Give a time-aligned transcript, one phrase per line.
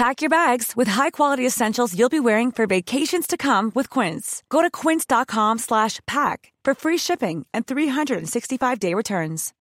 [0.00, 4.42] Pack your bags with high-quality essentials you'll be wearing for vacations to come with Quince.
[4.50, 9.52] Go to quince.com/pack for free shipping and 365-day returns.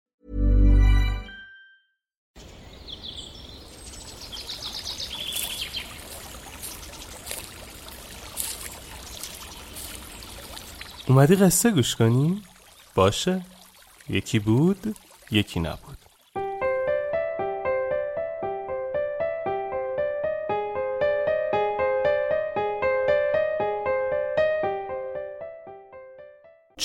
[11.08, 12.42] اومدی قصه گوش کنی؟
[12.96, 13.46] باشه
[14.10, 14.96] یکی بود
[15.32, 15.98] یکی نبود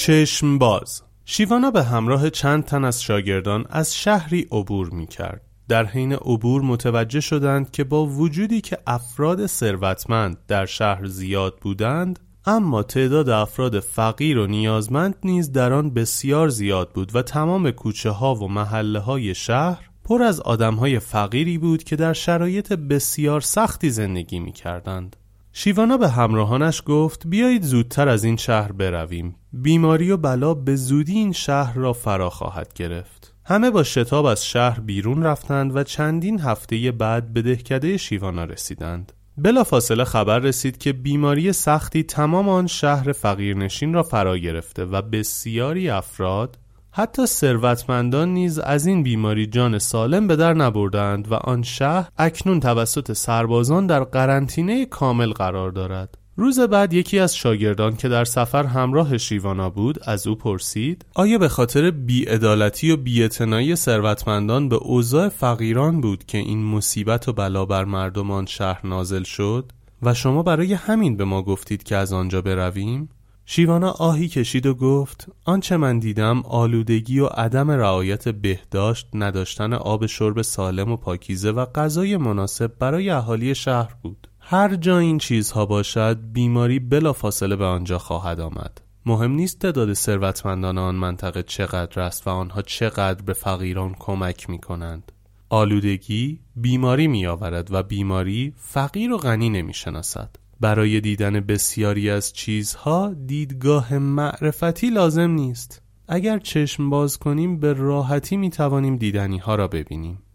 [0.06, 5.42] چشم باز شیوانا به همراه چند تن از شاگردان از شهری عبور می کرد.
[5.68, 12.20] در حین عبور متوجه شدند که با وجودی که افراد ثروتمند در شهر زیاد بودند
[12.46, 18.10] اما تعداد افراد فقیر و نیازمند نیز در آن بسیار زیاد بود و تمام کوچه
[18.10, 23.42] ها و محله های شهر پر از آدم های فقیری بود که در شرایط بسیار
[23.42, 25.16] سختی زندگی می کردند.
[25.58, 29.36] شیوانا به همراهانش گفت بیایید زودتر از این شهر برویم.
[29.54, 33.34] بیماری و بلا به زودی این شهر را فرا خواهد گرفت.
[33.46, 39.12] همه با شتاب از شهر بیرون رفتند و چندین هفته بعد به دهکده شیوانا رسیدند.
[39.38, 45.02] بلا فاصله خبر رسید که بیماری سختی تمام آن شهر فقیرنشین را فرا گرفته و
[45.02, 46.58] بسیاری افراد
[46.98, 52.60] حتی ثروتمندان نیز از این بیماری جان سالم به در نبردند و آن شهر اکنون
[52.60, 56.18] توسط سربازان در قرنطینه کامل قرار دارد.
[56.38, 61.38] روز بعد یکی از شاگردان که در سفر همراه شیوانا بود از او پرسید آیا
[61.38, 67.66] به خاطر بیعدالتی و بیاعتنایی ثروتمندان به اوضاع فقیران بود که این مصیبت و بلا
[67.66, 72.42] بر مردمان شهر نازل شد و شما برای همین به ما گفتید که از آنجا
[72.42, 73.10] برویم
[73.46, 80.06] شیوانا آهی کشید و گفت آنچه من دیدم آلودگی و عدم رعایت بهداشت نداشتن آب
[80.06, 84.28] شرب سالم و پاکیزه و غذای مناسب برای اهالی شهر بود.
[84.40, 88.82] هر جا این چیزها باشد بیماری بلا فاصله به آنجا خواهد آمد.
[89.06, 94.60] مهم نیست تعداد ثروتمندان آن منطقه چقدر است و آنها چقدر به فقیران کمک می
[94.60, 95.12] کنند
[95.50, 100.30] آلودگی بیماری می آورد و بیماری فقیر و غنی نمی شناسد
[100.60, 108.38] برای دیدن بسیاری از چیزها دیدگاه معرفتی لازم نیست اگر چشم باز کنیم به راحتی
[108.38, 110.26] می توانیم دیدنی ها را ببینیم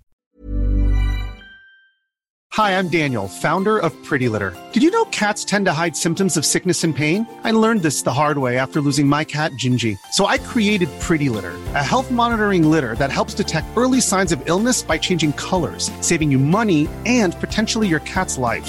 [2.55, 4.53] Hi, I'm Daniel, founder of Pretty Litter.
[4.73, 7.25] Did you know cats tend to hide symptoms of sickness and pain?
[7.45, 9.97] I learned this the hard way after losing my cat, Gingy.
[10.11, 14.43] So I created Pretty Litter, a health monitoring litter that helps detect early signs of
[14.49, 18.69] illness by changing colors, saving you money and potentially your cat's life.